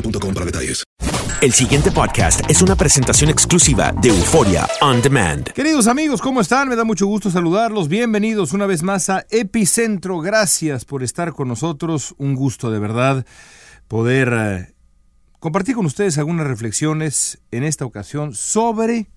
boostmobile.com 0.00 0.34
para 0.34 0.46
detalles. 0.46 0.84
El 1.40 1.52
siguiente 1.52 1.92
podcast 1.92 2.40
es 2.50 2.62
una 2.62 2.74
presentación 2.74 3.30
exclusiva 3.30 3.92
de 3.92 4.08
Euforia 4.08 4.66
On 4.80 5.00
Demand. 5.00 5.52
Queridos 5.52 5.86
amigos, 5.86 6.20
¿cómo 6.20 6.40
están? 6.40 6.68
Me 6.68 6.74
da 6.74 6.82
mucho 6.82 7.06
gusto 7.06 7.30
saludarlos. 7.30 7.88
Bienvenidos 7.88 8.52
una 8.52 8.66
vez 8.66 8.82
más 8.82 9.08
a 9.08 9.24
Epicentro. 9.30 10.18
Gracias 10.18 10.84
por 10.84 11.04
estar 11.04 11.32
con 11.32 11.46
nosotros. 11.46 12.14
Un 12.18 12.34
gusto 12.34 12.72
de 12.72 12.80
verdad 12.80 13.24
poder 13.86 14.32
eh, 14.32 14.74
compartir 15.38 15.76
con 15.76 15.86
ustedes 15.86 16.18
algunas 16.18 16.46
reflexiones 16.46 17.38
en 17.52 17.62
esta 17.62 17.84
ocasión 17.84 18.34
sobre 18.34 19.10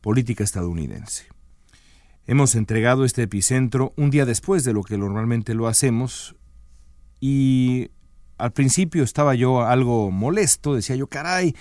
política 0.00 0.42
estadounidense. 0.42 1.26
Hemos 2.26 2.54
entregado 2.54 3.04
este 3.04 3.24
epicentro 3.24 3.92
un 3.96 4.10
día 4.10 4.24
después 4.24 4.64
de 4.64 4.72
lo 4.72 4.82
que 4.82 4.96
normalmente 4.96 5.54
lo 5.54 5.68
hacemos 5.68 6.34
y 7.20 7.90
al 8.38 8.52
principio 8.52 9.02
estaba 9.02 9.34
yo 9.34 9.62
algo 9.62 10.10
molesto, 10.10 10.74
decía 10.74 10.96
yo, 10.96 11.06
caray, 11.06 11.54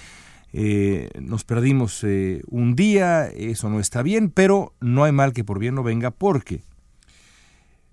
eh, 0.54 1.10
nos 1.20 1.44
perdimos 1.44 2.04
eh, 2.04 2.42
un 2.48 2.76
día, 2.76 3.28
eso 3.28 3.70
no 3.70 3.80
está 3.80 4.02
bien, 4.02 4.30
pero 4.30 4.74
no 4.80 5.04
hay 5.04 5.12
mal 5.12 5.34
que 5.34 5.44
por 5.44 5.60
bien 5.60 5.76
no 5.76 5.84
venga, 5.84 6.12
porque 6.12 6.62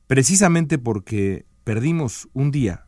precisamente 0.06 0.78
porque 0.78 1.44
perdimos 1.64 2.28
un 2.32 2.50
día, 2.50 2.86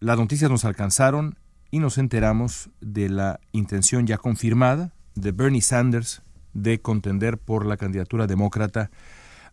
las 0.00 0.18
noticias 0.18 0.50
nos 0.50 0.64
alcanzaron 0.64 1.38
y 1.70 1.78
nos 1.78 1.96
enteramos 1.96 2.70
de 2.80 3.08
la 3.08 3.40
intención 3.52 4.06
ya 4.06 4.18
confirmada 4.18 4.92
de 5.14 5.32
Bernie 5.32 5.62
Sanders 5.62 6.22
de 6.52 6.80
contender 6.80 7.38
por 7.38 7.64
la 7.64 7.76
candidatura 7.76 8.26
demócrata 8.26 8.90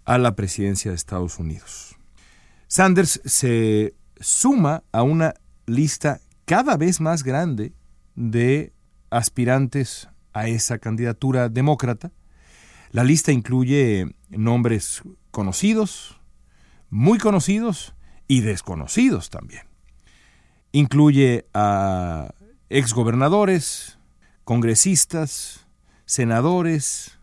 a 0.06 0.18
la 0.18 0.36
presidencia 0.36 0.92
de 0.92 0.96
Estados 0.96 1.40
Unidos. 1.40 1.96
Sanders 2.68 3.22
se 3.26 3.94
suma 4.20 4.84
a 4.92 5.04
una 5.04 5.34
lista 5.70 6.20
cada 6.46 6.78
vez 6.78 7.00
más 7.00 7.24
grande 7.24 7.74
de 8.16 8.74
aspirantes 9.10 10.10
a 10.34 10.48
esa 10.48 10.80
candidatura 10.80 11.50
demócrata. 11.50 12.12
La 12.92 13.04
lista 13.04 13.32
incluye 13.32 14.16
nombres 14.30 15.04
conocidos, 15.32 16.20
muy 16.90 17.20
conocidos 17.20 17.94
y 18.28 18.42
desconocidos 18.42 19.30
también. 19.30 19.68
Incluye 20.72 21.46
a 21.54 22.34
exgobernadores, 22.70 24.00
congresistas, 24.44 25.68
senadores. 26.06 27.20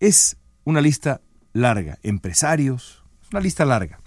Es 0.00 0.36
una 0.64 0.80
lista 0.80 1.20
larga, 1.52 1.98
empresarios, 2.02 3.04
es 3.22 3.30
una 3.30 3.40
lista 3.40 3.64
larga. 3.64 4.00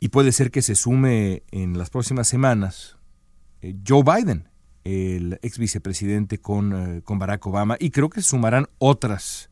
Y 0.00 0.08
puede 0.08 0.32
ser 0.32 0.50
que 0.50 0.62
se 0.62 0.74
sume 0.74 1.42
en 1.50 1.76
las 1.76 1.90
próximas 1.90 2.28
semanas 2.28 2.97
Joe 3.86 4.02
Biden, 4.02 4.48
el 4.84 5.38
ex 5.42 5.58
vicepresidente 5.58 6.38
con, 6.38 6.72
eh, 6.72 7.02
con, 7.02 7.18
Barack 7.18 7.46
Obama, 7.46 7.76
y 7.78 7.90
creo 7.90 8.08
que 8.08 8.22
sumarán 8.22 8.66
otras, 8.78 9.50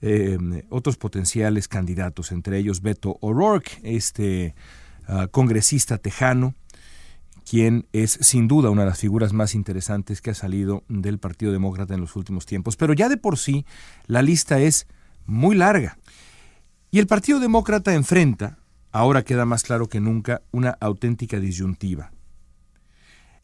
eh, 0.00 0.38
otros 0.70 0.96
potenciales 0.96 1.68
candidatos, 1.68 2.32
entre 2.32 2.58
ellos 2.58 2.82
Beto 2.82 3.18
O'Rourke, 3.20 3.80
este 3.82 4.54
uh, 5.08 5.28
congresista 5.30 5.98
tejano, 5.98 6.54
quien 7.48 7.86
es 7.92 8.18
sin 8.22 8.48
duda 8.48 8.70
una 8.70 8.82
de 8.82 8.88
las 8.88 8.98
figuras 8.98 9.32
más 9.32 9.54
interesantes 9.54 10.20
que 10.20 10.30
ha 10.30 10.34
salido 10.34 10.82
del 10.88 11.18
Partido 11.18 11.52
Demócrata 11.52 11.94
en 11.94 12.00
los 12.00 12.16
últimos 12.16 12.44
tiempos. 12.44 12.76
Pero 12.76 12.92
ya 12.92 13.08
de 13.08 13.16
por 13.16 13.38
sí 13.38 13.64
la 14.06 14.20
lista 14.20 14.58
es 14.58 14.88
muy 15.26 15.54
larga. 15.54 15.96
Y 16.90 16.98
el 16.98 17.06
Partido 17.06 17.38
Demócrata 17.38 17.94
enfrenta, 17.94 18.58
ahora 18.90 19.22
queda 19.22 19.44
más 19.44 19.62
claro 19.62 19.88
que 19.88 20.00
nunca, 20.00 20.42
una 20.50 20.70
auténtica 20.80 21.38
disyuntiva. 21.38 22.10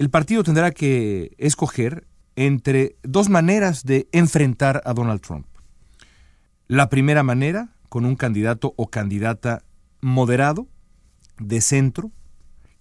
El 0.02 0.10
partido 0.10 0.42
tendrá 0.42 0.72
que 0.72 1.30
escoger 1.38 2.08
entre 2.34 2.96
dos 3.04 3.28
maneras 3.28 3.84
de 3.84 4.08
enfrentar 4.10 4.82
a 4.84 4.94
Donald 4.94 5.20
Trump. 5.20 5.46
La 6.66 6.88
primera 6.88 7.22
manera, 7.22 7.76
con 7.88 8.04
un 8.04 8.16
candidato 8.16 8.74
o 8.76 8.90
candidata 8.90 9.62
moderado, 10.00 10.66
de 11.38 11.60
centro, 11.60 12.10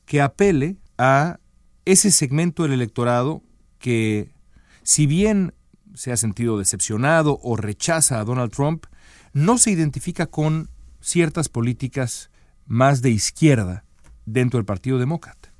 que 0.05 0.19
apele 0.19 0.77
a 0.97 1.39
ese 1.85 2.09
segmento 2.09 2.63
del 2.63 2.73
electorado 2.73 3.43
que, 3.77 4.33
si 4.81 5.05
bien 5.05 5.53
se 5.93 6.11
ha 6.11 6.17
sentido 6.17 6.57
decepcionado 6.57 7.39
o 7.43 7.55
rechaza 7.55 8.19
a 8.19 8.25
Donald 8.25 8.51
Trump, 8.51 8.87
no 9.31 9.59
se 9.59 9.69
identifica 9.69 10.25
con 10.25 10.71
ciertas 11.01 11.49
políticas 11.49 12.31
más 12.65 13.03
de 13.03 13.11
izquierda 13.11 13.85
dentro 14.25 14.57
del 14.57 14.65
Partido 14.65 14.97
Demócrata 14.97 15.50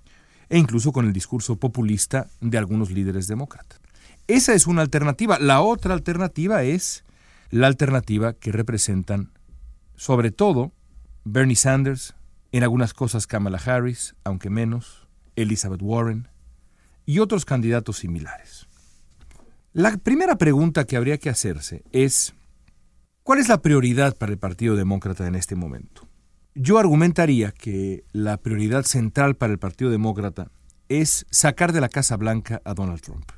e 0.52 0.58
incluso 0.58 0.92
con 0.92 1.06
el 1.08 1.14
discurso 1.14 1.56
populista 1.56 2.28
de 2.42 2.58
algunos 2.58 2.92
líderes 2.92 3.28
demócratas. 3.28 3.80
Esa 4.28 4.54
es 4.54 4.68
una 4.68 4.82
alternativa. 4.82 5.40
La 5.40 5.62
otra 5.62 5.94
alternativa 5.94 6.64
es 6.64 7.06
la 7.52 7.68
alternativa 7.68 8.34
que 8.34 8.52
representan 8.52 9.32
sobre 9.96 10.32
todo 10.32 10.74
Bernie 11.24 11.56
Sanders, 11.56 12.16
en 12.52 12.64
algunas 12.64 12.94
cosas 12.94 13.28
Kamala 13.28 13.62
Harris, 13.64 14.16
aunque 14.26 14.50
menos, 14.50 15.08
Elizabeth 15.38 15.82
Warren 15.82 16.28
y 17.06 17.20
otros 17.20 17.46
candidatos 17.46 18.00
similares. 18.00 18.68
La 19.72 19.96
primera 19.98 20.38
pregunta 20.38 20.84
que 20.84 20.98
habría 20.98 21.18
que 21.18 21.30
hacerse 21.30 21.84
es, 21.94 22.34
¿cuál 23.24 23.40
es 23.40 23.48
la 23.48 23.62
prioridad 23.62 24.18
para 24.18 24.34
el 24.34 24.38
Partido 24.38 24.76
Demócrata 24.76 25.26
en 25.28 25.36
este 25.36 25.56
momento? 25.56 26.11
Yo 26.54 26.78
argumentaría 26.78 27.52
que 27.52 28.04
la 28.12 28.38
prioridad 28.38 28.84
central 28.84 29.36
para 29.36 29.54
el 29.54 29.60
Partido 29.60 29.90
Demócrata 29.90 30.52
es 30.90 31.26
sacar 31.30 31.72
de 31.72 31.80
la 31.80 31.88
Casa 31.88 32.18
Blanca 32.18 32.62
a 32.66 32.74
Donald 32.74 33.00
Trump. 33.00 33.32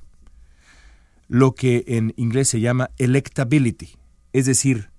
Lo 1.27 1.53
que 1.53 1.83
en 1.87 2.13
inglés 2.17 2.49
se 2.49 2.59
llama 2.59 2.89
electability, 2.97 3.97
es 4.33 4.47
decir, 4.47 4.89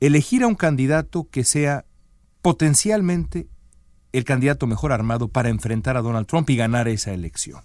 elegir 0.00 0.42
a 0.42 0.46
un 0.46 0.54
candidato 0.54 1.28
que 1.30 1.44
sea 1.44 1.86
potencialmente 2.42 3.48
el 4.12 4.24
candidato 4.24 4.66
mejor 4.66 4.92
armado 4.92 5.28
para 5.28 5.48
enfrentar 5.48 5.96
a 5.96 6.02
Donald 6.02 6.26
Trump 6.26 6.48
y 6.50 6.56
ganar 6.56 6.88
esa 6.88 7.14
elección. 7.14 7.62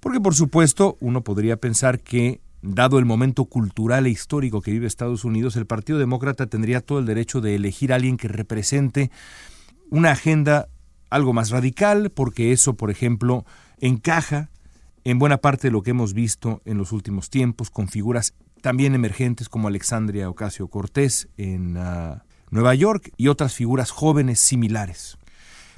Porque 0.00 0.20
por 0.20 0.34
supuesto 0.34 0.98
uno 1.00 1.24
podría 1.24 1.56
pensar 1.56 2.00
que, 2.00 2.42
dado 2.62 2.98
el 2.98 3.04
momento 3.04 3.44
cultural 3.44 4.06
e 4.06 4.10
histórico 4.10 4.60
que 4.60 4.70
vive 4.70 4.86
Estados 4.86 5.24
Unidos, 5.24 5.56
el 5.56 5.66
Partido 5.66 5.98
Demócrata 5.98 6.46
tendría 6.46 6.80
todo 6.80 6.98
el 6.98 7.06
derecho 7.06 7.40
de 7.40 7.54
elegir 7.54 7.92
a 7.92 7.96
alguien 7.96 8.16
que 8.16 8.28
represente 8.28 9.10
una 9.90 10.12
agenda 10.12 10.68
algo 11.10 11.32
más 11.32 11.50
radical, 11.50 12.10
porque 12.10 12.52
eso, 12.52 12.74
por 12.74 12.90
ejemplo, 12.90 13.44
encaja 13.78 14.50
en 15.04 15.18
buena 15.18 15.38
parte 15.38 15.68
de 15.68 15.72
lo 15.72 15.82
que 15.82 15.90
hemos 15.90 16.14
visto 16.14 16.62
en 16.64 16.78
los 16.78 16.90
últimos 16.92 17.30
tiempos, 17.30 17.70
con 17.70 17.88
figuras 17.88 18.34
también 18.60 18.94
emergentes 18.94 19.48
como 19.48 19.68
Alexandria 19.68 20.28
Ocasio 20.28 20.66
Cortés 20.66 21.28
en 21.36 21.76
uh, 21.76 22.18
Nueva 22.50 22.74
York 22.74 23.12
y 23.16 23.28
otras 23.28 23.54
figuras 23.54 23.90
jóvenes 23.90 24.40
similares. 24.40 25.18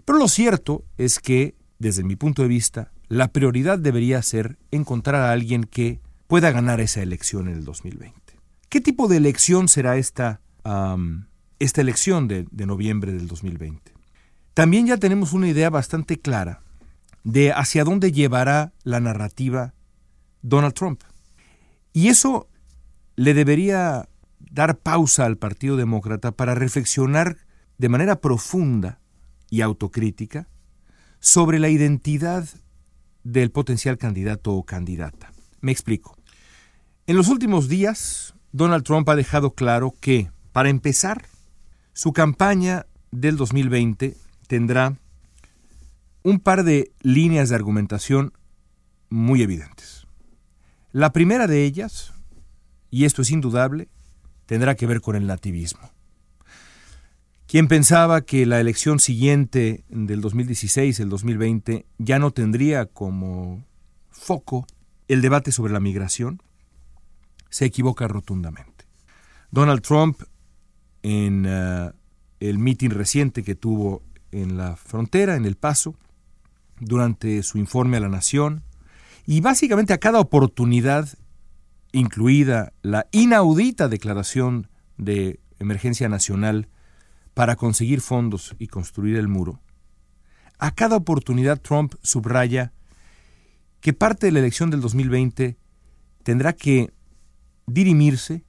Pero 0.04 0.18
lo 0.18 0.28
cierto 0.28 0.84
es 0.96 1.18
que, 1.18 1.54
desde 1.78 2.04
mi 2.04 2.16
punto 2.16 2.40
de 2.40 2.48
vista, 2.48 2.92
la 3.08 3.28
prioridad 3.28 3.78
debería 3.78 4.22
ser 4.22 4.58
encontrar 4.70 5.16
a 5.22 5.32
alguien 5.32 5.64
que 5.64 6.00
pueda 6.28 6.52
ganar 6.52 6.80
esa 6.80 7.02
elección 7.02 7.48
en 7.48 7.54
el 7.54 7.64
2020. 7.64 8.38
¿Qué 8.68 8.80
tipo 8.80 9.08
de 9.08 9.16
elección 9.16 9.66
será 9.66 9.96
esta, 9.96 10.40
esta 11.58 11.80
elección 11.80 12.28
de, 12.28 12.46
de 12.50 12.66
noviembre 12.66 13.12
del 13.12 13.26
2020? 13.26 13.92
También 14.54 14.86
ya 14.86 14.98
tenemos 14.98 15.32
una 15.32 15.48
idea 15.48 15.70
bastante 15.70 16.20
clara 16.20 16.62
de 17.24 17.52
hacia 17.52 17.84
dónde 17.84 18.12
llevará 18.12 18.72
la 18.84 19.00
narrativa 19.00 19.74
Donald 20.42 20.74
Trump. 20.74 21.02
Y 21.92 22.08
eso 22.08 22.48
le 23.16 23.34
debería 23.34 24.08
dar 24.38 24.78
pausa 24.78 25.24
al 25.24 25.38
Partido 25.38 25.76
Demócrata 25.76 26.32
para 26.32 26.54
reflexionar 26.54 27.38
de 27.78 27.88
manera 27.88 28.20
profunda 28.20 29.00
y 29.50 29.62
autocrítica 29.62 30.48
sobre 31.20 31.58
la 31.58 31.70
identidad 31.70 32.46
del 33.24 33.50
potencial 33.50 33.96
candidato 33.96 34.52
o 34.52 34.64
candidata. 34.64 35.32
Me 35.60 35.72
explico. 35.72 36.17
En 37.08 37.16
los 37.16 37.28
últimos 37.28 37.70
días, 37.70 38.34
Donald 38.52 38.84
Trump 38.84 39.08
ha 39.08 39.16
dejado 39.16 39.52
claro 39.52 39.94
que, 39.98 40.30
para 40.52 40.68
empezar, 40.68 41.24
su 41.94 42.12
campaña 42.12 42.84
del 43.10 43.38
2020 43.38 44.14
tendrá 44.46 44.94
un 46.22 46.38
par 46.38 46.64
de 46.64 46.92
líneas 47.00 47.48
de 47.48 47.54
argumentación 47.54 48.34
muy 49.08 49.40
evidentes. 49.40 50.06
La 50.92 51.14
primera 51.14 51.46
de 51.46 51.64
ellas, 51.64 52.12
y 52.90 53.06
esto 53.06 53.22
es 53.22 53.30
indudable, 53.30 53.88
tendrá 54.44 54.74
que 54.74 54.86
ver 54.86 55.00
con 55.00 55.16
el 55.16 55.26
nativismo. 55.26 55.90
Quien 57.46 57.68
pensaba 57.68 58.20
que 58.20 58.44
la 58.44 58.60
elección 58.60 59.00
siguiente 59.00 59.82
del 59.88 60.20
2016, 60.20 61.00
el 61.00 61.08
2020, 61.08 61.86
ya 61.96 62.18
no 62.18 62.32
tendría 62.32 62.84
como 62.84 63.64
foco 64.10 64.66
el 65.08 65.22
debate 65.22 65.52
sobre 65.52 65.72
la 65.72 65.80
migración, 65.80 66.42
se 67.48 67.64
equivoca 67.64 68.08
rotundamente. 68.08 68.86
Donald 69.50 69.82
Trump, 69.82 70.20
en 71.02 71.46
uh, 71.46 71.92
el 72.40 72.58
mitin 72.58 72.90
reciente 72.90 73.42
que 73.42 73.54
tuvo 73.54 74.02
en 74.30 74.56
la 74.56 74.76
frontera, 74.76 75.36
en 75.36 75.44
El 75.44 75.56
Paso, 75.56 75.96
durante 76.80 77.42
su 77.42 77.58
informe 77.58 77.96
a 77.96 78.00
la 78.00 78.08
Nación, 78.08 78.62
y 79.26 79.40
básicamente 79.40 79.92
a 79.92 79.98
cada 79.98 80.20
oportunidad 80.20 81.08
incluida 81.92 82.72
la 82.82 83.06
inaudita 83.12 83.88
declaración 83.88 84.68
de 84.96 85.40
emergencia 85.58 86.08
nacional 86.08 86.68
para 87.34 87.56
conseguir 87.56 88.00
fondos 88.00 88.54
y 88.58 88.68
construir 88.68 89.16
el 89.16 89.28
muro, 89.28 89.60
a 90.58 90.74
cada 90.74 90.96
oportunidad 90.96 91.60
Trump 91.60 91.94
subraya 92.02 92.72
que 93.80 93.92
parte 93.92 94.26
de 94.26 94.32
la 94.32 94.40
elección 94.40 94.70
del 94.70 94.80
2020 94.80 95.56
tendrá 96.22 96.52
que 96.52 96.92
dirimirse 97.68 98.44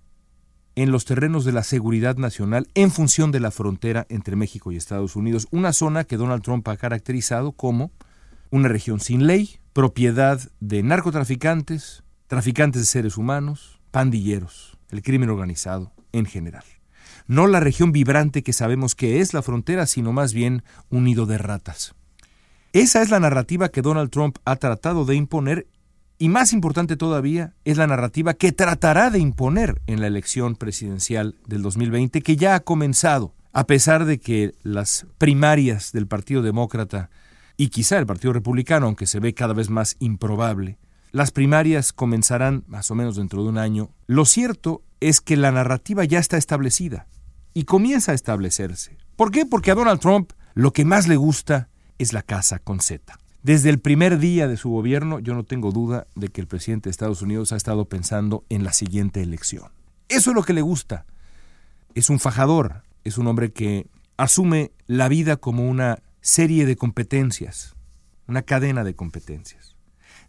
en 0.75 0.91
los 0.91 1.05
terrenos 1.05 1.45
de 1.45 1.51
la 1.51 1.63
seguridad 1.63 2.15
nacional 2.15 2.67
en 2.73 2.91
función 2.91 3.31
de 3.31 3.39
la 3.39 3.51
frontera 3.51 4.05
entre 4.09 4.35
México 4.35 4.71
y 4.71 4.77
Estados 4.77 5.15
Unidos, 5.15 5.47
una 5.51 5.73
zona 5.73 6.05
que 6.05 6.17
Donald 6.17 6.41
Trump 6.41 6.67
ha 6.67 6.77
caracterizado 6.77 7.51
como 7.51 7.91
una 8.49 8.69
región 8.69 8.99
sin 8.99 9.27
ley, 9.27 9.59
propiedad 9.73 10.39
de 10.59 10.81
narcotraficantes, 10.83 12.03
traficantes 12.27 12.81
de 12.81 12.85
seres 12.85 13.17
humanos, 13.17 13.81
pandilleros, 13.91 14.77
el 14.89 15.01
crimen 15.01 15.29
organizado 15.29 15.91
en 16.11 16.25
general. 16.25 16.63
No 17.27 17.45
la 17.45 17.59
región 17.59 17.91
vibrante 17.91 18.41
que 18.41 18.53
sabemos 18.53 18.95
que 18.95 19.19
es 19.19 19.33
la 19.33 19.41
frontera, 19.41 19.85
sino 19.85 20.13
más 20.13 20.33
bien 20.33 20.63
un 20.89 21.03
nido 21.03 21.25
de 21.25 21.37
ratas. 21.37 21.93
Esa 22.71 23.01
es 23.01 23.09
la 23.09 23.19
narrativa 23.19 23.69
que 23.69 23.81
Donald 23.81 24.11
Trump 24.11 24.37
ha 24.45 24.55
tratado 24.55 25.05
de 25.05 25.15
imponer 25.15 25.67
y 26.19 26.27
más 26.27 26.51
importante 26.51 26.97
todavía 26.97 27.53
es 27.63 27.77
la 27.77 27.87
narrativa 27.87 28.33
que 28.33 28.51
tratará 28.51 29.09
de 29.09 29.19
imponer 29.19 29.81
en 29.87 30.01
la 30.01 30.07
elección 30.07 30.55
presidencial 30.55 31.35
del 31.47 31.61
2020 31.61 32.21
que 32.21 32.35
ya 32.35 32.55
ha 32.55 32.59
comenzado, 32.59 33.33
a 33.53 33.65
pesar 33.65 34.03
de 34.03 34.19
que 34.19 34.53
las 34.61 35.07
primarias 35.17 35.93
del 35.93 36.07
Partido 36.07 36.41
Demócrata 36.41 37.09
y 37.55 37.69
quizá 37.69 37.97
el 37.97 38.05
Partido 38.05 38.33
Republicano, 38.33 38.85
aunque 38.85 39.07
se 39.07 39.21
ve 39.21 39.33
cada 39.33 39.53
vez 39.53 39.69
más 39.69 39.95
improbable, 39.99 40.77
las 41.11 41.31
primarias 41.31 41.93
comenzarán 41.93 42.65
más 42.67 42.91
o 42.91 42.95
menos 42.95 43.15
dentro 43.15 43.41
de 43.41 43.49
un 43.49 43.57
año. 43.57 43.89
Lo 44.05 44.25
cierto 44.25 44.83
es 44.99 45.21
que 45.21 45.37
la 45.37 45.53
narrativa 45.53 46.03
ya 46.03 46.19
está 46.19 46.35
establecida 46.35 47.07
y 47.53 47.63
comienza 47.63 48.11
a 48.11 48.15
establecerse. 48.15 48.97
¿Por 49.15 49.31
qué? 49.31 49.45
Porque 49.45 49.71
a 49.71 49.75
Donald 49.75 50.01
Trump 50.01 50.33
lo 50.53 50.73
que 50.73 50.83
más 50.83 51.07
le 51.07 51.15
gusta 51.15 51.69
es 51.97 52.11
la 52.11 52.23
casa 52.23 52.59
con 52.59 52.81
Z. 52.81 53.17
Desde 53.41 53.69
el 53.69 53.79
primer 53.79 54.19
día 54.19 54.47
de 54.49 54.57
su 54.57 54.69
gobierno, 54.69 55.19
yo 55.19 55.33
no 55.33 55.45
tengo 55.45 55.71
duda 55.71 56.07
de 56.15 56.27
que 56.27 56.41
el 56.41 56.47
presidente 56.47 56.89
de 56.89 56.91
Estados 56.91 57.21
Unidos 57.21 57.53
ha 57.53 57.55
estado 57.55 57.85
pensando 57.85 58.43
en 58.49 58.65
la 58.65 58.73
siguiente 58.73 59.21
elección. 59.21 59.71
Eso 60.09 60.31
es 60.31 60.35
lo 60.35 60.43
que 60.43 60.53
le 60.53 60.61
gusta. 60.61 61.05
Es 61.95 62.09
un 62.09 62.19
fajador, 62.19 62.83
es 63.05 63.17
un 63.17 63.27
hombre 63.27 63.53
que 63.53 63.87
asume 64.17 64.71
la 64.87 65.07
vida 65.07 65.37
como 65.37 65.69
una 65.69 65.99
serie 66.19 66.65
de 66.65 66.75
competencias, 66.75 67.75
una 68.27 68.41
cadena 68.41 68.83
de 68.83 68.93
competencias. 68.93 69.77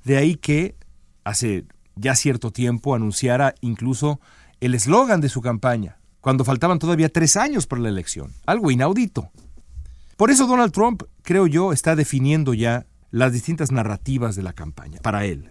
De 0.05 0.17
ahí 0.17 0.37
que 0.37 0.77
hace 1.25 1.65
ya 1.97 2.15
cierto 2.15 2.53
tiempo 2.53 2.95
anunciara 2.95 3.57
incluso 3.61 4.21
el 4.61 4.75
eslogan 4.75 5.21
de 5.21 5.29
su 5.29 5.41
campaña, 5.43 5.99
cuando 6.21 6.45
faltaban 6.45 6.79
todavía 6.79 7.09
tres 7.09 7.37
años 7.37 7.67
para 7.67 7.83
la 7.83 7.89
elección. 7.89 8.33
Algo 8.47 8.71
inaudito. 8.71 9.33
Por 10.17 10.31
eso 10.31 10.47
Donald 10.47 10.73
Trump, 10.73 11.03
creo 11.23 11.49
yo, 11.49 11.73
está 11.73 11.97
definiendo 11.97 12.55
ya 12.55 12.87
las 13.11 13.33
distintas 13.33 13.73
narrativas 13.73 14.37
de 14.37 14.43
la 14.43 14.53
campaña, 14.53 15.01
para 15.01 15.25
él, 15.25 15.51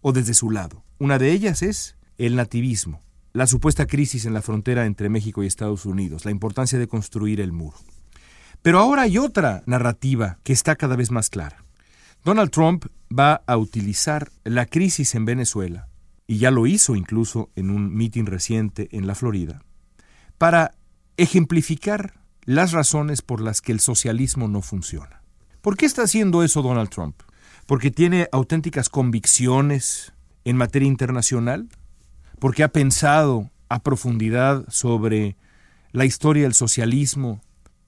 o 0.00 0.12
desde 0.12 0.34
su 0.34 0.50
lado. 0.50 0.84
Una 0.98 1.18
de 1.18 1.32
ellas 1.32 1.62
es 1.62 1.96
el 2.18 2.36
nativismo, 2.36 3.02
la 3.32 3.46
supuesta 3.46 3.86
crisis 3.86 4.24
en 4.24 4.34
la 4.34 4.42
frontera 4.42 4.86
entre 4.86 5.08
México 5.08 5.42
y 5.42 5.46
Estados 5.46 5.84
Unidos, 5.84 6.24
la 6.24 6.30
importancia 6.30 6.78
de 6.78 6.88
construir 6.88 7.40
el 7.40 7.52
muro. 7.52 7.76
Pero 8.62 8.78
ahora 8.78 9.02
hay 9.02 9.18
otra 9.18 9.62
narrativa 9.66 10.38
que 10.42 10.52
está 10.52 10.76
cada 10.76 10.96
vez 10.96 11.10
más 11.10 11.28
clara. 11.28 11.64
Donald 12.24 12.50
Trump 12.50 12.86
va 13.16 13.42
a 13.46 13.56
utilizar 13.56 14.30
la 14.44 14.66
crisis 14.66 15.14
en 15.14 15.24
Venezuela, 15.24 15.88
y 16.26 16.38
ya 16.38 16.50
lo 16.50 16.66
hizo 16.66 16.96
incluso 16.96 17.50
en 17.54 17.70
un 17.70 17.94
mitin 17.94 18.26
reciente 18.26 18.88
en 18.92 19.06
la 19.06 19.14
Florida, 19.14 19.62
para 20.38 20.74
ejemplificar 21.16 22.14
las 22.44 22.72
razones 22.72 23.22
por 23.22 23.40
las 23.40 23.60
que 23.60 23.72
el 23.72 23.80
socialismo 23.80 24.48
no 24.48 24.62
funciona. 24.62 25.22
¿Por 25.66 25.76
qué 25.76 25.84
está 25.84 26.02
haciendo 26.02 26.44
eso 26.44 26.62
Donald 26.62 26.90
Trump? 26.90 27.20
¿Porque 27.66 27.90
tiene 27.90 28.28
auténticas 28.30 28.88
convicciones 28.88 30.12
en 30.44 30.56
materia 30.56 30.86
internacional? 30.86 31.68
¿Porque 32.38 32.62
ha 32.62 32.68
pensado 32.68 33.50
a 33.68 33.82
profundidad 33.82 34.64
sobre 34.68 35.36
la 35.90 36.04
historia 36.04 36.44
del 36.44 36.54
socialismo 36.54 37.40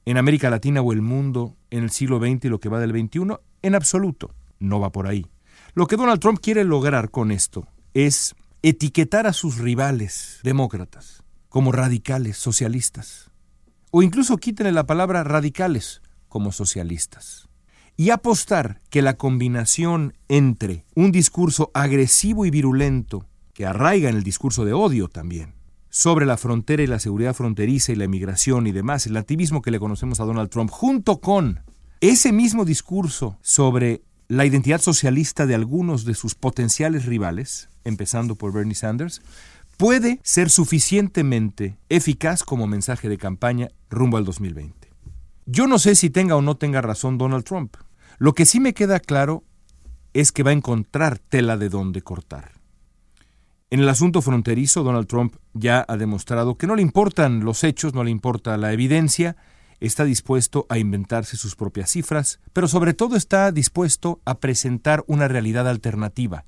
en 0.07 0.17
América 0.17 0.51
Latina 0.51 0.81
o 0.81 0.93
el 0.93 1.03
mundo 1.03 1.55
en 1.71 1.85
el 1.85 1.93
siglo 1.93 2.19
XX 2.19 2.47
y 2.47 2.49
lo 2.49 2.59
que 2.59 2.69
va 2.69 2.81
del 2.81 2.91
XXI? 2.91 3.37
En 3.63 3.77
absoluto, 3.77 4.35
no 4.59 4.81
va 4.81 4.91
por 4.91 5.07
ahí. 5.07 5.25
Lo 5.75 5.87
que 5.87 5.95
Donald 5.95 6.21
Trump 6.21 6.41
quiere 6.43 6.65
lograr 6.65 7.13
con 7.13 7.31
esto 7.31 7.69
es 7.95 8.35
etiquetar 8.63 9.29
a 9.29 9.33
sus 9.33 9.59
rivales 9.59 10.41
demócratas 10.43 11.23
como 11.49 11.71
radicales, 11.71 12.39
socialistas, 12.39 13.31
o 13.93 14.03
incluso 14.03 14.37
quítenle 14.39 14.73
la 14.73 14.85
palabra 14.85 15.23
radicales 15.23 16.03
como 16.29 16.51
socialistas, 16.51 17.48
y 17.99 18.11
apostar 18.11 18.81
que 18.91 19.03
la 19.03 19.17
combinación 19.17 20.15
entre 20.29 20.85
un 20.95 21.11
discurso 21.11 21.73
agresivo 21.75 22.47
y 22.47 22.51
virulento, 22.51 23.27
que 23.53 23.67
arraiga 23.67 24.09
en 24.09 24.17
el 24.17 24.23
discurso 24.23 24.65
de 24.65 24.73
odio 24.73 25.09
también, 25.09 25.55
sobre 25.91 26.25
la 26.25 26.37
frontera 26.37 26.85
y 26.85 26.87
la 26.87 27.01
seguridad 27.01 27.35
fronteriza 27.35 27.91
y 27.91 27.97
la 27.97 28.05
inmigración 28.05 28.69
y 28.69 28.73
demás, 28.73 29.07
el 29.07 29.17
activismo 29.17 29.63
que 29.63 29.73
le 29.73 29.81
conocemos 29.81 30.21
a 30.21 30.25
Donald 30.25 30.49
Trump, 30.49 30.71
junto 30.71 31.21
con 31.21 31.61
ese 32.01 32.33
mismo 32.33 32.65
discurso 32.65 33.37
sobre 33.43 34.03
la 34.29 34.47
identidad 34.47 34.81
socialista 34.81 35.45
de 35.45 35.57
algunos 35.57 36.05
de 36.05 36.15
sus 36.15 36.37
potenciales 36.37 37.05
rivales, 37.05 37.69
empezando 37.83 38.37
por 38.37 38.53
Bernie 38.53 38.77
Sanders, 38.77 39.23
puede 39.77 40.21
ser 40.23 40.51
suficientemente 40.51 41.79
eficaz 41.89 42.45
como 42.45 42.69
mensaje 42.69 43.09
de 43.09 43.19
campaña 43.19 43.71
rumbo 43.91 44.19
al 44.19 44.25
2020. 44.25 44.89
Yo 45.47 45.67
no 45.67 45.81
sé 45.81 45.97
si 45.97 46.11
tenga 46.11 46.37
o 46.37 46.43
no 46.43 46.57
tenga 46.57 46.81
razón 46.81 47.19
Donald 47.19 47.43
Trump. 47.43 47.75
Lo 48.19 48.35
que 48.35 48.47
sí 48.47 48.59
me 48.59 48.75
queda 48.75 48.99
claro 48.99 49.45
es 50.13 50.33
que 50.33 50.43
va 50.43 50.51
a 50.51 50.55
encontrar 50.55 51.19
tela 51.19 51.57
de 51.57 51.69
donde 51.69 52.03
cortar. 52.03 52.53
En 53.71 53.81
el 53.81 53.89
asunto 53.89 54.23
fronterizo, 54.23 54.83
Donald 54.83 55.07
Trump 55.07 55.37
ya 55.53 55.85
ha 55.87 55.97
demostrado 55.97 56.57
que 56.57 56.67
no 56.67 56.75
le 56.75 56.83
importan 56.83 57.45
los 57.45 57.63
hechos, 57.63 57.95
no 57.95 58.03
le 58.03 58.11
importa 58.11 58.57
la 58.57 58.73
evidencia, 58.73 59.37
está 59.79 60.05
dispuesto 60.05 60.67
a 60.69 60.79
inventarse 60.79 61.37
sus 61.37 61.55
propias 61.55 61.91
cifras, 61.91 62.41
pero 62.53 62.67
sobre 62.67 62.95
todo 62.95 63.15
está 63.15 63.53
dispuesto 63.53 64.21
a 64.25 64.41
presentar 64.41 65.05
una 65.07 65.29
realidad 65.29 65.69
alternativa. 65.69 66.45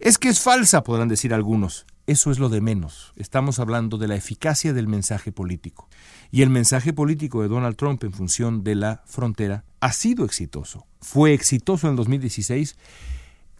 Es 0.00 0.18
que 0.18 0.28
es 0.28 0.40
falsa, 0.40 0.82
podrán 0.82 1.08
decir 1.08 1.32
algunos. 1.32 1.86
Eso 2.06 2.30
es 2.30 2.38
lo 2.38 2.50
de 2.50 2.60
menos. 2.60 3.12
Estamos 3.16 3.58
hablando 3.58 3.96
de 3.96 4.08
la 4.08 4.16
eficacia 4.16 4.74
del 4.74 4.88
mensaje 4.88 5.32
político. 5.32 5.88
Y 6.34 6.42
el 6.42 6.50
mensaje 6.50 6.92
político 6.92 7.42
de 7.42 7.48
Donald 7.48 7.76
Trump 7.76 8.02
en 8.02 8.12
función 8.12 8.64
de 8.64 8.74
la 8.74 9.04
frontera 9.06 9.62
ha 9.78 9.92
sido 9.92 10.24
exitoso. 10.24 10.84
Fue 11.00 11.32
exitoso 11.32 11.86
en 11.86 11.92
el 11.92 11.96
2016 11.96 12.76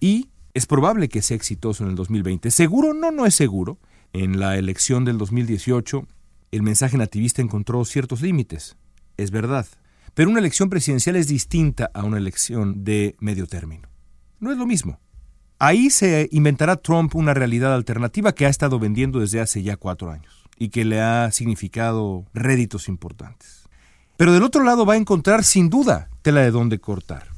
y 0.00 0.28
es 0.54 0.66
probable 0.66 1.08
que 1.08 1.22
sea 1.22 1.36
exitoso 1.36 1.84
en 1.84 1.90
el 1.90 1.94
2020. 1.94 2.50
¿Seguro? 2.50 2.92
No, 2.92 3.12
no 3.12 3.26
es 3.26 3.36
seguro. 3.36 3.78
En 4.12 4.40
la 4.40 4.58
elección 4.58 5.04
del 5.04 5.18
2018, 5.18 6.04
el 6.50 6.62
mensaje 6.64 6.98
nativista 6.98 7.40
encontró 7.40 7.84
ciertos 7.84 8.22
límites. 8.22 8.76
Es 9.16 9.30
verdad. 9.30 9.68
Pero 10.14 10.30
una 10.30 10.40
elección 10.40 10.68
presidencial 10.68 11.14
es 11.14 11.28
distinta 11.28 11.92
a 11.94 12.02
una 12.02 12.18
elección 12.18 12.82
de 12.82 13.14
medio 13.20 13.46
término. 13.46 13.88
No 14.40 14.50
es 14.50 14.58
lo 14.58 14.66
mismo. 14.66 14.98
Ahí 15.60 15.90
se 15.90 16.28
inventará 16.32 16.74
Trump 16.74 17.14
una 17.14 17.34
realidad 17.34 17.72
alternativa 17.72 18.34
que 18.34 18.46
ha 18.46 18.48
estado 18.48 18.80
vendiendo 18.80 19.20
desde 19.20 19.38
hace 19.40 19.62
ya 19.62 19.76
cuatro 19.76 20.10
años 20.10 20.43
y 20.58 20.68
que 20.68 20.84
le 20.84 21.00
ha 21.00 21.30
significado 21.30 22.24
réditos 22.34 22.88
importantes. 22.88 23.64
Pero 24.16 24.32
del 24.32 24.42
otro 24.42 24.62
lado 24.62 24.86
va 24.86 24.94
a 24.94 24.98
encontrar 24.98 25.44
sin 25.44 25.70
duda 25.70 26.08
tela 26.22 26.40
de 26.40 26.50
dónde 26.50 26.78
cortar. 26.78 27.28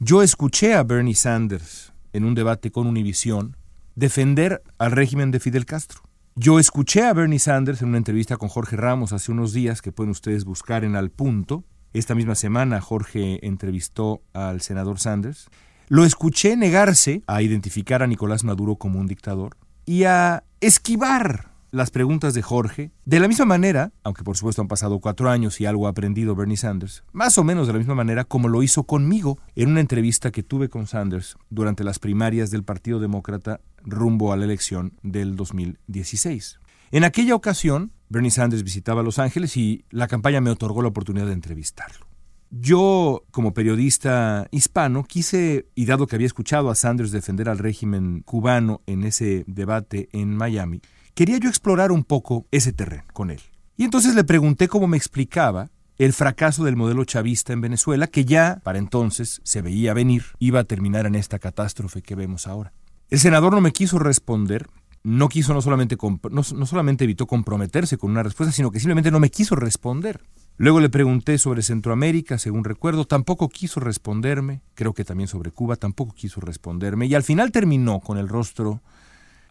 Yo 0.00 0.22
escuché 0.22 0.74
a 0.74 0.82
Bernie 0.82 1.14
Sanders 1.14 1.92
en 2.12 2.24
un 2.24 2.34
debate 2.34 2.70
con 2.70 2.86
Univision 2.86 3.56
defender 3.94 4.62
al 4.78 4.92
régimen 4.92 5.30
de 5.30 5.40
Fidel 5.40 5.66
Castro. 5.66 6.00
Yo 6.36 6.58
escuché 6.58 7.04
a 7.04 7.12
Bernie 7.12 7.38
Sanders 7.38 7.80
en 7.80 7.88
una 7.88 7.98
entrevista 7.98 8.36
con 8.36 8.48
Jorge 8.48 8.76
Ramos 8.76 9.12
hace 9.12 9.30
unos 9.30 9.52
días 9.52 9.80
que 9.82 9.92
pueden 9.92 10.10
ustedes 10.10 10.44
buscar 10.44 10.84
en 10.84 10.96
Al 10.96 11.10
Punto. 11.10 11.64
Esta 11.92 12.16
misma 12.16 12.34
semana 12.34 12.80
Jorge 12.80 13.46
entrevistó 13.46 14.20
al 14.32 14.60
senador 14.60 14.98
Sanders. 14.98 15.48
Lo 15.88 16.04
escuché 16.04 16.56
negarse 16.56 17.22
a 17.28 17.40
identificar 17.40 18.02
a 18.02 18.08
Nicolás 18.08 18.42
Maduro 18.42 18.76
como 18.76 18.98
un 18.98 19.06
dictador 19.06 19.56
y 19.86 20.04
a 20.04 20.42
esquivar 20.60 21.53
las 21.74 21.90
preguntas 21.90 22.34
de 22.34 22.42
Jorge, 22.42 22.92
de 23.04 23.18
la 23.18 23.26
misma 23.26 23.44
manera, 23.44 23.92
aunque 24.04 24.22
por 24.22 24.36
supuesto 24.36 24.62
han 24.62 24.68
pasado 24.68 25.00
cuatro 25.00 25.28
años 25.28 25.60
y 25.60 25.66
algo 25.66 25.86
ha 25.86 25.90
aprendido 25.90 26.36
Bernie 26.36 26.56
Sanders, 26.56 27.02
más 27.12 27.36
o 27.36 27.42
menos 27.42 27.66
de 27.66 27.72
la 27.72 27.80
misma 27.80 27.96
manera 27.96 28.24
como 28.24 28.48
lo 28.48 28.62
hizo 28.62 28.84
conmigo 28.84 29.38
en 29.56 29.70
una 29.70 29.80
entrevista 29.80 30.30
que 30.30 30.44
tuve 30.44 30.68
con 30.68 30.86
Sanders 30.86 31.36
durante 31.50 31.82
las 31.82 31.98
primarias 31.98 32.52
del 32.52 32.62
Partido 32.62 33.00
Demócrata 33.00 33.60
rumbo 33.82 34.32
a 34.32 34.36
la 34.36 34.44
elección 34.44 34.92
del 35.02 35.34
2016. 35.34 36.60
En 36.92 37.02
aquella 37.02 37.34
ocasión, 37.34 37.90
Bernie 38.08 38.30
Sanders 38.30 38.62
visitaba 38.62 39.02
Los 39.02 39.18
Ángeles 39.18 39.56
y 39.56 39.84
la 39.90 40.06
campaña 40.06 40.40
me 40.40 40.50
otorgó 40.50 40.80
la 40.80 40.88
oportunidad 40.88 41.26
de 41.26 41.32
entrevistarlo. 41.32 42.06
Yo, 42.50 43.24
como 43.32 43.52
periodista 43.52 44.46
hispano, 44.52 45.02
quise, 45.02 45.66
y 45.74 45.86
dado 45.86 46.06
que 46.06 46.14
había 46.14 46.28
escuchado 46.28 46.70
a 46.70 46.76
Sanders 46.76 47.10
defender 47.10 47.48
al 47.48 47.58
régimen 47.58 48.20
cubano 48.20 48.80
en 48.86 49.02
ese 49.02 49.42
debate 49.48 50.08
en 50.12 50.36
Miami, 50.36 50.80
quería 51.14 51.38
yo 51.38 51.48
explorar 51.48 51.92
un 51.92 52.04
poco 52.04 52.46
ese 52.50 52.72
terreno 52.72 53.04
con 53.12 53.30
él. 53.30 53.40
Y 53.76 53.84
entonces 53.84 54.14
le 54.14 54.24
pregunté 54.24 54.68
cómo 54.68 54.86
me 54.86 54.96
explicaba 54.96 55.70
el 55.98 56.12
fracaso 56.12 56.64
del 56.64 56.76
modelo 56.76 57.04
chavista 57.04 57.52
en 57.52 57.60
Venezuela, 57.60 58.08
que 58.08 58.24
ya 58.24 58.60
para 58.64 58.78
entonces 58.78 59.40
se 59.44 59.62
veía 59.62 59.94
venir, 59.94 60.24
iba 60.38 60.60
a 60.60 60.64
terminar 60.64 61.06
en 61.06 61.14
esta 61.14 61.38
catástrofe 61.38 62.02
que 62.02 62.14
vemos 62.14 62.46
ahora. 62.46 62.72
El 63.10 63.20
senador 63.20 63.52
no 63.52 63.60
me 63.60 63.72
quiso 63.72 63.98
responder, 63.98 64.68
no 65.04 65.28
quiso 65.28 65.54
no 65.54 65.62
solamente, 65.62 65.96
no, 66.30 66.42
solamente 66.42 67.04
evitó 67.04 67.26
comprometerse 67.26 67.96
con 67.96 68.10
una 68.10 68.22
respuesta, 68.22 68.52
sino 68.52 68.70
que 68.70 68.80
simplemente 68.80 69.10
no 69.10 69.20
me 69.20 69.30
quiso 69.30 69.54
responder. 69.54 70.20
Luego 70.56 70.80
le 70.80 70.88
pregunté 70.88 71.38
sobre 71.38 71.62
Centroamérica, 71.62 72.38
según 72.38 72.64
recuerdo, 72.64 73.04
tampoco 73.04 73.48
quiso 73.48 73.80
responderme, 73.80 74.62
creo 74.74 74.94
que 74.94 75.04
también 75.04 75.28
sobre 75.28 75.50
Cuba, 75.50 75.76
tampoco 75.76 76.14
quiso 76.14 76.40
responderme, 76.40 77.06
y 77.06 77.14
al 77.14 77.24
final 77.24 77.52
terminó 77.52 78.00
con 78.00 78.18
el 78.18 78.28
rostro 78.28 78.80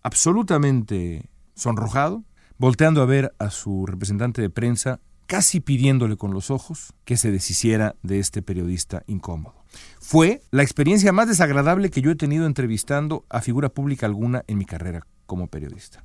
absolutamente 0.02 1.30
sonrojado, 1.56 2.24
volteando 2.58 3.02
a 3.02 3.06
ver 3.06 3.34
a 3.40 3.50
su 3.50 3.86
representante 3.86 4.42
de 4.42 4.50
prensa, 4.50 5.00
casi 5.26 5.60
pidiéndole 5.60 6.18
con 6.18 6.34
los 6.34 6.52
ojos 6.52 6.94
que 7.06 7.18
se 7.18 7.32
deshiciera 7.32 7.96
de 8.04 8.20
este 8.20 8.42
periodista 8.42 9.04
incómodo. 9.08 9.56
Fue 10.00 10.42
la 10.52 10.64
experiencia 10.64 11.12
más 11.12 11.28
desagradable 11.28 11.90
que 11.90 12.02
yo 12.02 12.12
he 12.12 12.16
tenido 12.16 12.46
entrevistando 12.46 13.26
a 13.30 13.42
figura 13.42 13.70
pública 13.70 14.06
alguna 14.06 14.44
en 14.48 14.58
mi 14.58 14.66
carrera 14.66 15.08
como 15.26 15.48
periodista. 15.48 16.04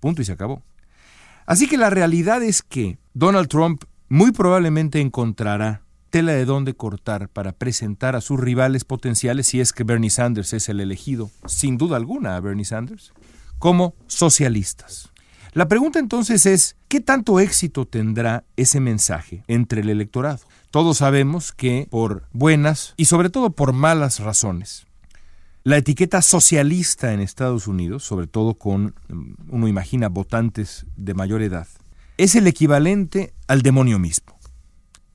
Punto 0.00 0.22
y 0.22 0.24
se 0.24 0.32
acabó. 0.32 0.62
Así 1.46 1.68
que 1.68 1.78
la 1.78 1.90
realidad 1.90 2.42
es 2.42 2.62
que 2.62 2.98
Donald 3.14 3.48
Trump 3.48 3.84
muy 4.08 4.32
probablemente 4.32 5.00
encontrará 5.00 5.82
tela 6.10 6.32
de 6.32 6.44
dónde 6.44 6.74
cortar 6.74 7.28
para 7.28 7.52
presentar 7.52 8.16
a 8.16 8.20
sus 8.20 8.40
rivales 8.40 8.84
potenciales, 8.84 9.46
si 9.48 9.60
es 9.60 9.72
que 9.72 9.84
Bernie 9.84 10.10
Sanders 10.10 10.52
es 10.54 10.68
el 10.68 10.80
elegido, 10.80 11.30
sin 11.46 11.76
duda 11.76 11.96
alguna 11.96 12.36
a 12.36 12.40
Bernie 12.40 12.64
Sanders, 12.64 13.12
como 13.58 13.94
socialistas. 14.06 15.10
La 15.52 15.66
pregunta 15.66 15.98
entonces 15.98 16.46
es, 16.46 16.76
¿qué 16.88 17.00
tanto 17.00 17.40
éxito 17.40 17.86
tendrá 17.86 18.44
ese 18.56 18.80
mensaje 18.80 19.42
entre 19.48 19.80
el 19.80 19.88
electorado? 19.88 20.40
Todos 20.70 20.98
sabemos 20.98 21.52
que 21.52 21.88
por 21.90 22.28
buenas 22.32 22.94
y 22.96 23.06
sobre 23.06 23.30
todo 23.30 23.50
por 23.50 23.72
malas 23.72 24.20
razones, 24.20 24.86
la 25.64 25.76
etiqueta 25.76 26.22
socialista 26.22 27.12
en 27.12 27.20
Estados 27.20 27.66
Unidos, 27.66 28.04
sobre 28.04 28.26
todo 28.26 28.54
con, 28.54 28.94
mm, 29.08 29.34
uno 29.50 29.68
imagina, 29.68 30.08
votantes 30.08 30.86
de 30.96 31.14
mayor 31.14 31.42
edad, 31.42 31.66
es 32.16 32.34
el 32.36 32.46
equivalente 32.46 33.34
al 33.48 33.62
demonio 33.62 33.98
mismo. 33.98 34.38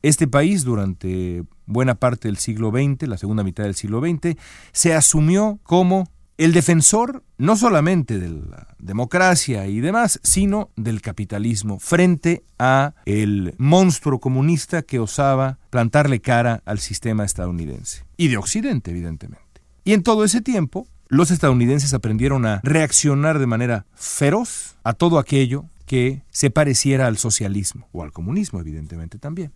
Este 0.02 0.28
país 0.28 0.64
durante 0.64 1.44
buena 1.66 1.96
parte 1.96 2.28
del 2.28 2.38
siglo 2.38 2.72
XX, 2.72 3.08
la 3.08 3.18
segunda 3.18 3.44
mitad 3.44 3.64
del 3.64 3.76
siglo 3.76 4.02
XX, 4.02 4.36
se 4.74 4.94
asumió 4.94 5.60
como 5.64 6.10
el 6.44 6.52
defensor 6.52 7.24
no 7.38 7.56
solamente 7.56 8.20
de 8.20 8.30
la 8.30 8.76
democracia 8.78 9.66
y 9.68 9.80
demás, 9.80 10.20
sino 10.24 10.72
del 10.76 11.02
capitalismo 11.02 11.80
frente 11.80 12.44
a 12.60 12.96
el 13.06 13.56
monstruo 13.58 14.20
comunista 14.20 14.82
que 14.82 15.00
osaba 15.00 15.60
plantarle 15.70 16.20
cara 16.20 16.62
al 16.66 16.80
sistema 16.80 17.24
estadounidense 17.24 18.06
y 18.18 18.28
de 18.28 18.38
Occidente, 18.38 18.92
evidentemente. 18.92 19.62
Y 19.86 19.94
en 19.94 20.04
todo 20.04 20.26
ese 20.26 20.42
tiempo, 20.42 20.88
los 21.08 21.32
estadounidenses 21.32 21.94
aprendieron 21.94 22.46
a 22.46 22.60
reaccionar 22.64 23.40
de 23.40 23.48
manera 23.48 23.86
feroz 23.94 24.76
a 24.84 24.94
todo 24.94 25.20
aquello 25.20 25.66
que 25.86 26.24
se 26.30 26.50
pareciera 26.50 27.08
al 27.08 27.18
socialismo 27.18 27.88
o 27.94 28.04
al 28.04 28.12
comunismo, 28.12 28.60
evidentemente 28.60 29.18
también. 29.18 29.54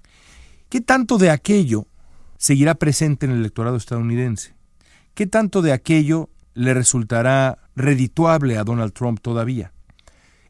¿Qué 0.69 0.79
tanto 0.79 1.17
de 1.17 1.31
aquello 1.31 1.85
seguirá 2.37 2.75
presente 2.75 3.25
en 3.25 3.33
el 3.33 3.39
electorado 3.39 3.75
estadounidense? 3.75 4.55
¿Qué 5.15 5.27
tanto 5.27 5.61
de 5.61 5.73
aquello 5.73 6.29
le 6.57 6.73
resultará 6.73 7.59
redituable 7.75 8.57
a 8.57 8.63
Donald 8.63 8.91
Trump 8.93 9.19
todavía. 9.21 9.71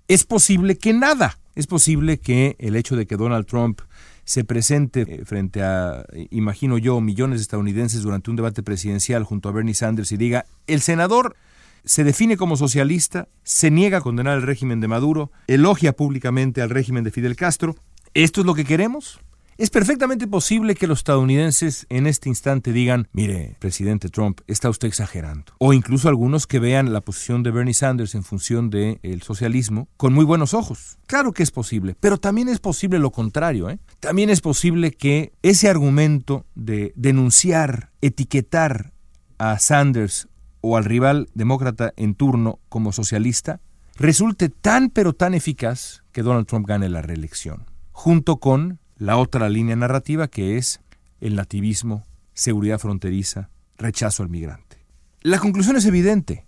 Es 0.08 0.24
posible 0.24 0.78
que 0.78 0.94
nada. 0.94 1.38
Es 1.54 1.68
posible 1.68 2.20
que 2.20 2.56
el 2.60 2.76
hecho 2.76 2.96
de 2.96 3.06
que 3.06 3.18
Donald 3.18 3.46
Trump 3.46 3.82
se 4.24 4.44
presente 4.44 5.02
eh, 5.02 5.26
frente 5.26 5.62
a, 5.64 6.06
imagino 6.32 6.78
yo, 6.78 7.02
millones 7.02 7.40
de 7.40 7.44
estadounidenses 7.44 8.04
durante 8.04 8.30
un 8.30 8.36
debate 8.36 8.64
presidencial 8.64 9.24
junto 9.24 9.50
a 9.50 9.52
Bernie 9.52 9.74
Sanders 9.74 10.12
y 10.12 10.18
diga, 10.18 10.46
el 10.68 10.82
senador 10.82 11.36
se 11.84 12.04
define 12.04 12.38
como 12.38 12.58
socialista, 12.58 13.28
se 13.44 13.72
niega 13.72 14.00
a 14.00 14.02
condenar 14.02 14.38
el 14.38 14.44
régimen 14.44 14.80
de 14.80 14.88
Maduro, 14.88 15.32
elogia 15.48 15.94
públicamente 15.94 16.62
al 16.62 16.70
régimen 16.70 17.04
de 17.04 17.12
Fidel 17.12 17.36
Castro. 17.36 17.76
¿Esto 18.14 18.42
es 18.42 18.48
lo 18.48 18.54
que 18.54 18.66
queremos? 18.66 19.20
Es 19.58 19.72
perfectamente 19.72 20.28
posible 20.28 20.76
que 20.76 20.86
los 20.86 21.00
estadounidenses 21.00 21.88
en 21.90 22.06
este 22.06 22.30
instante 22.30 22.72
digan, 22.72 23.08
mire, 23.12 23.56
presidente 23.58 24.08
Trump, 24.08 24.42
está 24.46 24.70
usted 24.70 24.88
exagerando. 24.88 25.52
O 25.58 25.74
incluso 25.74 26.10
algunos 26.10 26.46
que 26.46 26.60
vean 26.60 26.94
la 26.94 27.02
posición 27.02 27.42
de 27.42 27.50
Bernie 27.50 27.74
Sanders 27.74 28.14
en 28.14 28.24
función 28.24 28.70
del 28.70 29.24
socialismo 29.24 29.88
con 29.98 30.14
muy 30.14 30.26
buenos 30.26 30.54
ojos. 30.54 31.00
Claro 31.08 31.34
que 31.34 31.42
es 31.42 31.50
posible, 31.50 31.96
pero 32.00 32.20
también 32.20 32.50
es 32.50 32.60
posible 32.60 33.00
lo 33.00 33.10
contrario. 33.10 33.72
¿eh? 33.72 33.80
También 34.00 34.30
es 34.30 34.42
posible 34.42 34.92
que 34.92 35.34
ese 35.42 35.70
argumento 35.70 36.46
de 36.54 36.94
denunciar, 36.96 37.90
etiquetar 38.02 38.94
a 39.40 39.58
Sanders 39.58 40.28
o 40.62 40.78
al 40.78 40.86
rival 40.86 41.30
demócrata 41.34 41.94
en 41.98 42.14
turno 42.14 42.60
como 42.70 42.92
socialista 42.92 43.60
resulte 43.96 44.50
tan 44.50 44.92
pero 44.92 45.14
tan 45.14 45.34
eficaz 45.34 46.04
que 46.12 46.22
Donald 46.22 46.46
Trump 46.46 46.68
gane 46.68 46.90
la 46.90 47.02
reelección, 47.02 47.66
junto 47.92 48.38
con 48.38 48.78
la 48.98 49.18
otra 49.18 49.50
línea 49.50 49.76
narrativa 49.76 50.28
que 50.28 50.58
es 50.58 50.82
el 51.22 51.36
nativismo, 51.36 52.06
seguridad 52.34 52.80
fronteriza, 52.80 53.50
rechazo 53.78 54.24
al 54.24 54.30
migrante. 54.30 54.86
La 55.22 55.40
conclusión 55.40 55.76
es 55.76 55.86
evidente. 55.86 56.46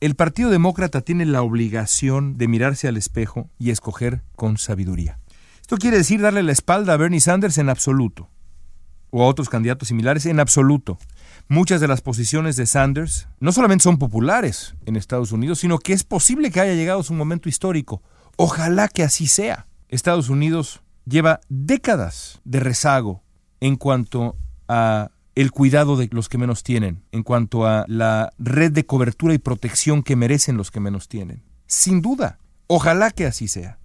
El 0.00 0.14
Partido 0.14 0.50
Demócrata 0.50 1.00
tiene 1.00 1.24
la 1.24 1.42
obligación 1.42 2.36
de 2.36 2.48
mirarse 2.48 2.88
al 2.88 2.96
espejo 2.96 3.48
y 3.58 3.70
escoger 3.70 4.22
con 4.36 4.58
sabiduría. 4.58 5.18
Esto 5.60 5.78
quiere 5.78 5.96
decir 5.96 6.20
darle 6.20 6.42
la 6.42 6.52
espalda 6.52 6.92
a 6.92 6.96
Bernie 6.98 7.20
Sanders 7.20 7.58
en 7.58 7.68
absoluto. 7.70 8.28
o 9.16 9.22
a 9.22 9.26
otros 9.26 9.48
candidatos 9.48 9.88
similares 9.88 10.26
en 10.26 10.40
absoluto. 10.40 10.98
Muchas 11.48 11.80
de 11.80 11.86
las 11.86 12.00
posiciones 12.00 12.56
de 12.56 12.66
Sanders 12.66 13.28
no 13.38 13.52
solamente 13.52 13.84
son 13.84 13.96
populares 13.96 14.74
en 14.86 14.96
Estados 14.96 15.30
Unidos, 15.30 15.60
sino 15.60 15.78
que 15.78 15.92
es 15.92 16.02
posible 16.02 16.50
que 16.50 16.60
haya 16.60 16.74
llegado 16.74 17.02
su 17.04 17.14
momento 17.14 17.48
histórico. 17.48 18.02
Ojalá 18.36 18.88
que 18.88 19.04
así 19.04 19.28
sea. 19.28 19.68
Estados 19.88 20.28
Unidos 20.28 20.82
lleva 21.06 21.40
décadas 21.48 22.40
de 22.44 22.60
rezago 22.60 23.22
en 23.60 23.76
cuanto 23.76 24.36
a 24.68 25.10
el 25.34 25.50
cuidado 25.50 25.96
de 25.96 26.08
los 26.12 26.28
que 26.28 26.38
menos 26.38 26.62
tienen, 26.62 27.02
en 27.10 27.22
cuanto 27.22 27.66
a 27.66 27.84
la 27.88 28.32
red 28.38 28.72
de 28.72 28.86
cobertura 28.86 29.34
y 29.34 29.38
protección 29.38 30.02
que 30.02 30.16
merecen 30.16 30.56
los 30.56 30.70
que 30.70 30.80
menos 30.80 31.08
tienen. 31.08 31.42
Sin 31.66 32.02
duda, 32.02 32.38
ojalá 32.66 33.10
que 33.10 33.26
así 33.26 33.48
sea. 33.48 33.78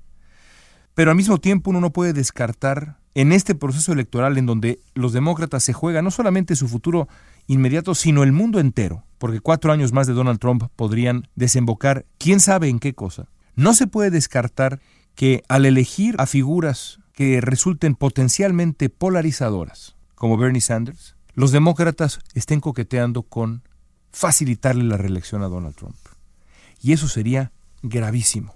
Pero 0.93 1.11
al 1.11 1.17
mismo 1.17 1.39
tiempo 1.39 1.71
uno 1.71 1.81
no 1.81 1.91
puede 1.91 2.13
descartar 2.13 2.99
en 3.15 3.31
este 3.31 3.55
proceso 3.55 3.91
electoral 3.93 4.37
en 4.37 4.45
donde 4.45 4.79
los 4.93 5.13
demócratas 5.13 5.63
se 5.63 5.73
juegan 5.73 6.05
no 6.05 6.11
solamente 6.11 6.55
su 6.55 6.67
futuro 6.67 7.07
inmediato, 7.47 7.95
sino 7.95 8.23
el 8.23 8.31
mundo 8.31 8.59
entero, 8.59 9.03
porque 9.17 9.39
cuatro 9.39 9.71
años 9.71 9.91
más 9.91 10.07
de 10.07 10.13
Donald 10.13 10.39
Trump 10.39 10.63
podrían 10.75 11.27
desembocar 11.35 12.05
quién 12.17 12.39
sabe 12.39 12.69
en 12.69 12.79
qué 12.79 12.93
cosa. 12.93 13.27
No 13.55 13.73
se 13.73 13.87
puede 13.87 14.11
descartar 14.11 14.79
que 15.15 15.43
al 15.49 15.65
elegir 15.65 16.15
a 16.19 16.27
figuras 16.27 16.98
que 17.19 17.41
resulten 17.41 17.95
potencialmente 17.95 18.87
polarizadoras, 18.87 19.97
como 20.15 20.37
Bernie 20.37 20.61
Sanders, 20.61 21.17
los 21.33 21.51
demócratas 21.51 22.21
estén 22.33 22.61
coqueteando 22.61 23.23
con 23.23 23.61
facilitarle 24.13 24.85
la 24.85 24.95
reelección 24.95 25.43
a 25.43 25.49
Donald 25.49 25.75
Trump. 25.75 25.97
Y 26.79 26.93
eso 26.93 27.09
sería 27.09 27.51
gravísimo. 27.81 28.55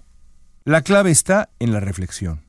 La 0.64 0.80
clave 0.80 1.10
está 1.10 1.50
en 1.58 1.72
la 1.72 1.80
reflexión. 1.80 2.40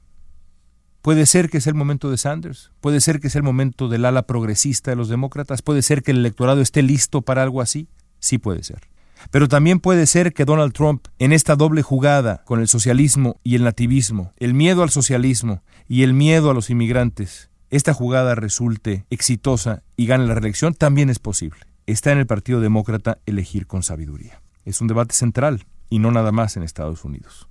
Puede 1.01 1.25
ser 1.25 1.49
que 1.49 1.57
es 1.57 1.67
el 1.67 1.75
momento 1.75 2.09
de 2.09 2.17
Sanders, 2.17 2.71
puede 2.79 3.01
ser 3.01 3.19
que 3.19 3.27
es 3.27 3.35
el 3.35 3.43
momento 3.43 3.89
del 3.89 4.05
ala 4.05 4.25
progresista 4.25 4.91
de 4.91 4.95
los 4.95 5.09
demócratas, 5.09 5.61
puede 5.61 5.81
ser 5.81 6.01
que 6.01 6.11
el 6.11 6.19
electorado 6.19 6.61
esté 6.61 6.81
listo 6.81 7.23
para 7.23 7.43
algo 7.43 7.59
así, 7.59 7.89
sí 8.19 8.37
puede 8.37 8.63
ser. 8.63 8.87
Pero 9.31 9.47
también 9.47 9.79
puede 9.79 10.05
ser 10.05 10.33
que 10.33 10.45
Donald 10.45 10.73
Trump, 10.73 11.07
en 11.19 11.31
esta 11.31 11.55
doble 11.55 11.81
jugada 11.81 12.43
con 12.45 12.59
el 12.59 12.67
socialismo 12.67 13.39
y 13.43 13.55
el 13.55 13.63
nativismo, 13.63 14.33
el 14.37 14.53
miedo 14.53 14.83
al 14.83 14.89
socialismo 14.89 15.63
y 15.87 16.03
el 16.03 16.13
miedo 16.13 16.49
a 16.49 16.53
los 16.53 16.69
inmigrantes, 16.69 17.49
esta 17.69 17.93
jugada 17.93 18.35
resulte 18.35 19.05
exitosa 19.09 19.83
y 19.97 20.05
gane 20.05 20.27
la 20.27 20.35
reelección, 20.35 20.73
también 20.73 21.09
es 21.09 21.19
posible. 21.19 21.59
Está 21.87 22.11
en 22.11 22.19
el 22.19 22.27
Partido 22.27 22.61
Demócrata 22.61 23.19
elegir 23.25 23.67
con 23.67 23.83
sabiduría. 23.83 24.41
Es 24.63 24.81
un 24.81 24.87
debate 24.87 25.13
central 25.13 25.65
y 25.89 25.99
no 25.99 26.11
nada 26.11 26.31
más 26.31 26.57
en 26.57 26.63
Estados 26.63 27.03
Unidos. 27.03 27.47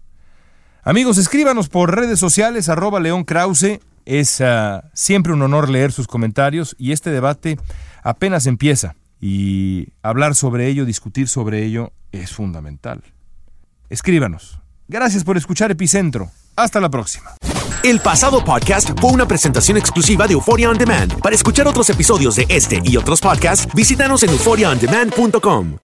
Amigos, 0.83 1.19
escríbanos 1.19 1.69
por 1.69 1.95
redes 1.95 2.19
sociales, 2.19 2.69
arroba 2.69 3.01
León 3.01 3.25
Krause. 3.25 3.81
Es 4.05 4.41
ah, 4.41 4.91
siempre 4.93 5.33
un 5.33 5.41
honor 5.43 5.71
leer 5.71 5.93
sus 5.93 6.07
comentarios 6.07 6.77
y 6.79 6.93
este 6.93 7.11
debate 7.11 7.59
apenas 8.03 8.47
empieza 8.47 8.97
y 9.27 9.89
hablar 10.03 10.35
sobre 10.35 10.69
ello, 10.69 10.85
discutir 10.85 11.29
sobre 11.29 11.65
ello 11.65 11.95
es 12.13 12.31
fundamental. 12.35 13.03
Escríbanos. 13.89 14.61
Gracias 14.87 15.25
por 15.25 15.39
escuchar 15.39 15.71
Epicentro. 15.71 16.31
Hasta 16.57 16.79
la 16.79 16.91
próxima. 16.91 17.31
El 17.83 18.01
pasado 18.01 18.45
podcast 18.45 18.91
fue 19.01 19.13
una 19.13 19.27
presentación 19.27 19.79
exclusiva 19.79 20.27
de 20.27 20.35
Euphoria 20.35 20.69
On 20.69 20.77
Demand. 20.77 21.21
Para 21.23 21.35
escuchar 21.35 21.67
otros 21.67 21.89
episodios 21.89 22.37
de 22.37 22.45
este 22.51 22.83
y 22.85 22.99
otros 22.99 23.23
podcasts, 23.23 23.67
visítanos 23.75 24.23
en 24.25 24.29
euphoriaondemand.com. 24.29 25.84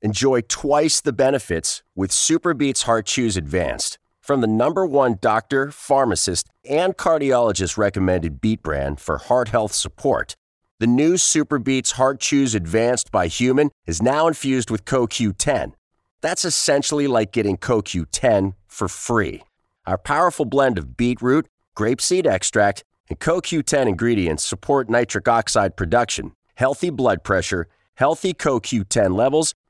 Enjoy 0.00 0.42
twice 0.42 1.00
the 1.00 1.12
benefits 1.12 1.82
with 1.96 2.12
Superbeats 2.12 2.84
Heart 2.84 3.06
Chews 3.06 3.36
Advanced 3.36 3.98
from 4.20 4.40
the 4.40 4.46
number 4.46 4.86
one 4.86 5.18
doctor, 5.20 5.72
pharmacist, 5.72 6.48
and 6.68 6.96
cardiologist 6.96 7.76
recommended 7.76 8.40
beat 8.40 8.62
brand 8.62 9.00
for 9.00 9.18
heart 9.18 9.48
health 9.48 9.72
support. 9.72 10.36
The 10.78 10.86
new 10.86 11.14
Superbeats 11.14 11.92
Heart 11.94 12.20
Chews 12.20 12.54
Advanced 12.54 13.10
by 13.10 13.26
Human 13.26 13.70
is 13.86 14.00
now 14.00 14.28
infused 14.28 14.70
with 14.70 14.84
CoQ10. 14.84 15.72
That's 16.20 16.44
essentially 16.44 17.08
like 17.08 17.32
getting 17.32 17.56
CoQ10 17.56 18.54
for 18.68 18.86
free. 18.86 19.42
Our 19.84 19.98
powerful 19.98 20.44
blend 20.44 20.78
of 20.78 20.96
beetroot, 20.96 21.48
grapeseed 21.76 22.26
extract, 22.26 22.84
and 23.08 23.18
CoQ10 23.18 23.88
ingredients 23.88 24.44
support 24.44 24.88
nitric 24.88 25.26
oxide 25.26 25.76
production, 25.76 26.34
healthy 26.54 26.90
blood 26.90 27.24
pressure, 27.24 27.66
healthy 27.94 28.32
CoQ10 28.32 29.16
levels, 29.16 29.54